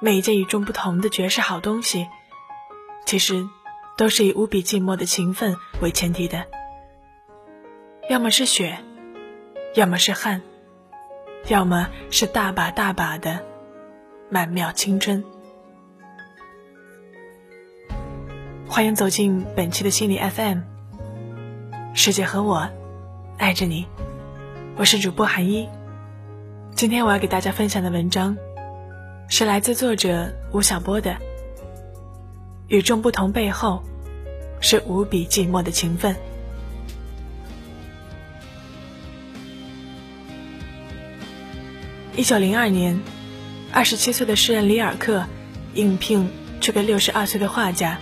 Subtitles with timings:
[0.00, 2.06] 每一件与众不同的绝世好东西，
[3.04, 3.48] 其实
[3.96, 6.46] 都是以无比寂寞的勤奋为前提的。
[8.08, 8.78] 要么是雪，
[9.74, 10.40] 要么是汗，
[11.48, 13.44] 要么是大把大把的
[14.30, 15.24] 曼妙青春。
[18.68, 20.60] 欢迎走进本期的心理 FM，
[21.92, 22.68] 世界和我
[23.36, 23.84] 爱着你，
[24.76, 25.68] 我是主播韩一。
[26.76, 28.36] 今天我要给大家分享的文章，
[29.30, 31.10] 是来自作者吴晓波的
[32.68, 33.84] 《与众不同背后，
[34.58, 36.14] 是无比寂寞的情分》。
[42.16, 42.98] 一九零二年，
[43.70, 45.26] 二十七岁的诗人里尔克
[45.74, 46.30] 应聘
[46.62, 47.98] 去给六十二岁的画家、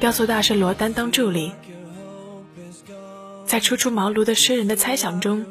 [0.00, 1.52] 雕塑大师罗丹当助理。
[3.44, 5.44] 在初出茅庐的诗人的猜想中。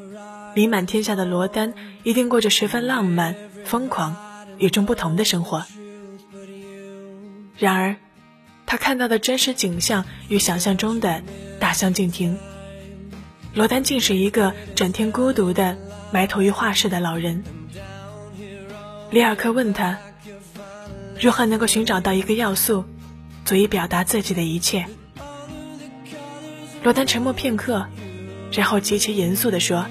[0.53, 4.18] 名满天下的罗丹一定过着十分浪漫、疯狂、
[4.62, 5.65] 与众不同的生活。
[7.57, 7.98] 然而，
[8.65, 11.21] 他看到的真实景象与想象中的
[11.59, 12.37] 大相径庭。
[13.53, 15.77] 罗丹竟是一个整天孤独的
[16.13, 17.43] 埋头于画室的老人。
[19.09, 19.99] 里尔克问他
[21.20, 22.85] ：“如何能够寻找到一个要素，
[23.43, 24.85] 足以表达自己的一切？”
[26.81, 27.85] 罗丹沉默片刻，
[28.53, 29.85] 然后极其严肃地说。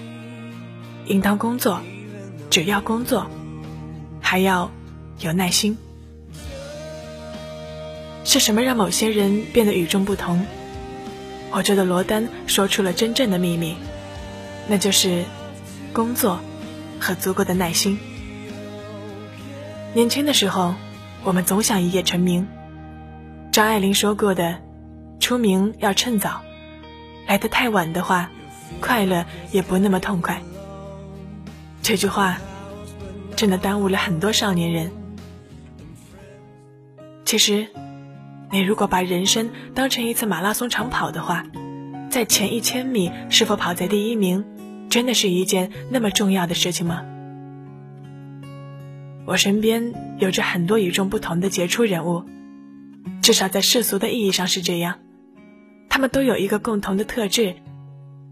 [1.07, 1.81] 应当工作，
[2.51, 3.29] 只要工作，
[4.31, 4.71] 还要
[5.19, 5.77] 有耐心。
[8.23, 10.47] 是什么让某些人变得与众不同？
[11.51, 13.75] 我觉得罗丹说出了真正的秘密，
[14.69, 15.25] 那就是
[15.93, 16.39] 工作
[17.01, 17.99] 和足够的耐心。
[19.95, 20.77] 年轻的时候，
[21.25, 22.47] 我们总想一夜成名。
[23.51, 24.61] 张爱玲说过的
[25.19, 26.41] ：“出名要趁早，
[27.27, 28.31] 来得太晚的话，
[28.81, 30.41] 快乐也不那么痛快。”
[31.83, 32.39] 这句话
[33.41, 34.93] 真的耽误了很多少年人。
[37.25, 37.69] 其实，
[38.51, 41.47] 你如果把人生当成一次马拉松长跑的话，
[42.11, 44.45] 在前一千米是否跑在第一名，
[44.91, 47.03] 真的是一件那么重要的事情吗？
[49.25, 52.23] 我身边有着很多与众不同的杰出人物，
[53.23, 54.99] 至少在世俗的意义上是这样。
[55.89, 57.57] 他们都有一个共同的特质，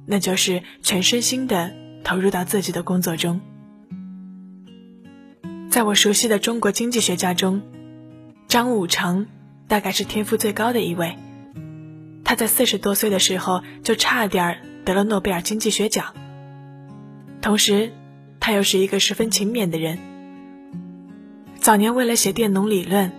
[0.04, 1.72] 那就是全身心的。
[2.04, 3.40] 投入到自己的工作中。
[5.70, 7.60] 在我熟悉的中国经济学家中，
[8.48, 9.26] 张五常
[9.68, 11.16] 大概是天赋最高的一位。
[12.24, 16.14] 他在四十多岁的时候就差点得了诺贝尔经济学奖。
[17.42, 17.92] 同时，
[18.40, 19.98] 他又是一个十分勤勉的人。
[21.60, 23.12] 早年为了写电农理论，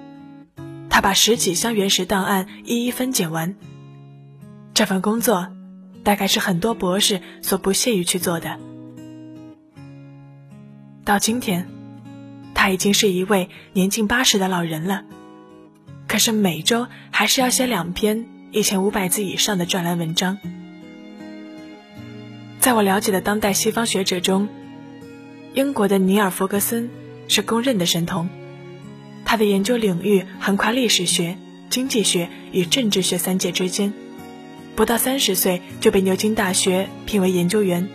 [0.90, 3.56] 他把十几箱原始档案一一分解完。
[4.74, 5.48] 这份工作，
[6.04, 8.58] 大概是很多博士所不屑于去做的。
[11.06, 11.68] 到今天，
[12.62, 15.06] 他已经是一位年近八十的老人了，
[16.10, 20.38] 可是每周还是要写两篇一千五百字以上的专栏文章。
[22.60, 24.50] 在我了解的当代西方学者中，
[25.54, 26.90] 英国的尼尔·弗格森
[27.30, 28.28] 是公认的神童，
[29.24, 31.38] 他的研究领域横跨历史学、
[31.70, 33.94] 经济学与政治学三界之间，
[34.76, 37.88] 不到三十岁就被牛津大学聘为研究员。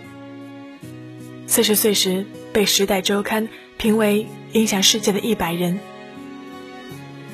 [1.47, 2.25] 四十岁时。
[2.55, 3.49] 被《时代周刊》
[3.85, 5.79] 评为影响世界的一百人，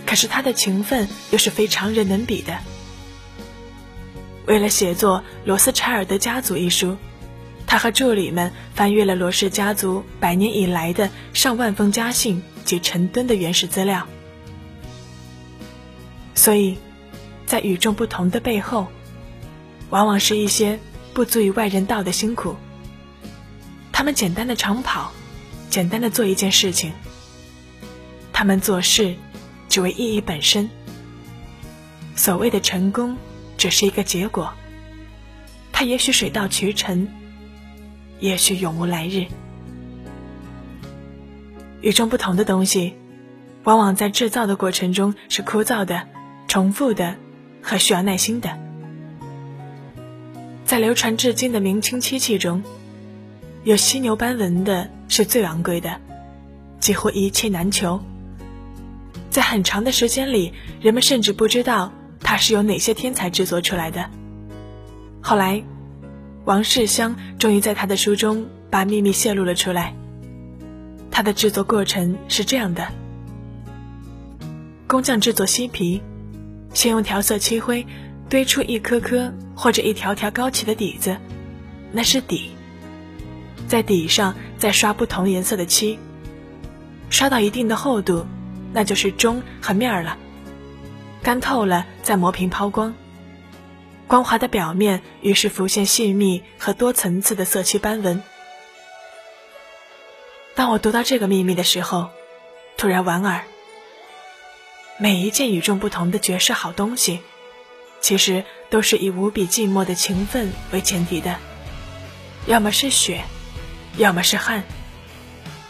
[0.05, 2.59] 可是他的勤奋又是非常人能比的。
[4.47, 6.97] 为了写作《罗斯柴尔德家族》一书，
[7.69, 14.09] 他和助理们翻阅了罗氏家族百年以来的上万封家信及成吨的原始资料。
[16.34, 16.78] 所以，
[17.47, 18.89] 在与众不同的背后，
[19.91, 20.81] 往往是一些
[21.15, 22.56] 不足以外人道的辛苦。
[23.93, 25.12] 他们简单的长跑，
[25.70, 26.92] 简单的做一件事情。
[28.32, 29.14] 他们做事
[29.69, 30.69] 只为意义本身。
[32.16, 33.16] 所谓的成功，
[33.56, 34.53] 只是一个结果。
[35.72, 37.09] 它也许水到渠成，
[38.18, 39.27] 也许永无来日。
[41.80, 42.95] 与众不同的东西，
[43.65, 46.09] 往往在制造的过程中是枯燥的、
[46.48, 47.16] 重复的
[47.62, 48.59] 和需要耐心的。
[50.66, 52.62] 在流传至今的明清漆器中。
[53.62, 56.01] 有犀牛斑纹的是最昂贵的，
[56.80, 58.01] 几乎一切难求。
[59.28, 64.09] 在很长的时间里，人们甚至不知道它是由哪些天才制作出来的。
[65.21, 65.62] 后来，
[66.47, 69.95] 王世襄终于在他的书中把秘密泄露了出来。
[71.10, 72.89] 它的制作过程是这样的：
[74.86, 76.01] 工匠制作犀皮，
[76.72, 77.86] 先用调色漆灰
[78.30, 81.18] 堆出一颗颗或者一条条高起的底子，
[81.92, 82.53] 那是底。
[83.71, 85.97] 在底上再刷不同颜色的漆，
[87.09, 88.27] 刷到一定的厚度，
[88.72, 90.19] 那就是钟和面儿了。
[91.22, 92.93] 干透了，再磨平抛光，
[94.09, 98.21] 光滑的表面于是浮现细密和多层次的色漆斑纹。
[100.57, 102.09] 当我读到这个秘密的时候，
[102.77, 103.45] 突然莞尔。
[104.99, 107.21] 每一件与众不同的绝世好东西，
[108.01, 111.37] 其实都是以无比寂寞的情分为前提的，
[112.47, 113.22] 要么是血，
[113.97, 114.65] 要么是汗，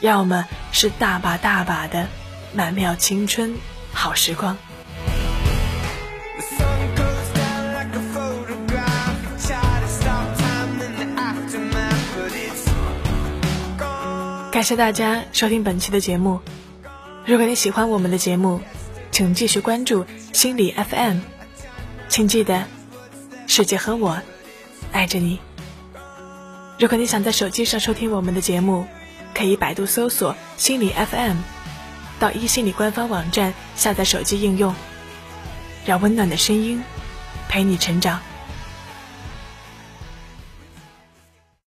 [0.01, 2.09] 要么是大把大把的
[2.55, 3.57] 曼妙青春
[3.93, 4.57] 好时光。
[14.53, 16.41] 感谢大家收听本期的节目。
[17.25, 18.61] 如果你喜欢我们的节目，
[19.11, 21.19] 请继续关注心理 FM，
[22.09, 22.65] 请记得，
[23.47, 24.21] 世界和我
[24.93, 25.39] 爱着你。
[26.81, 28.87] 如果你想在手机上收听我们的节目，
[29.35, 31.37] 可以百度搜索心理 FM，
[32.19, 34.75] 到一心理官方网站下载手机应用，
[35.85, 36.83] 让温暖的声音
[37.51, 38.19] 陪你成长。